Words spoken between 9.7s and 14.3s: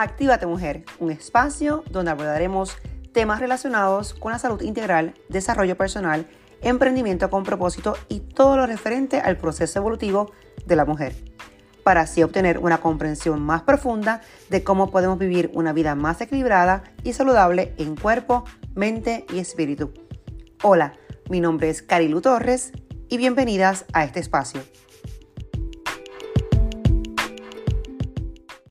evolutivo de la mujer, para así obtener una comprensión más profunda